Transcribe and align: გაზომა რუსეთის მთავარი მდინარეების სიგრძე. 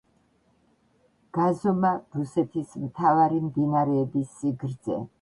გაზომა 1.39 1.93
რუსეთის 2.21 2.75
მთავარი 2.87 3.45
მდინარეების 3.47 4.37
სიგრძე. 4.43 5.03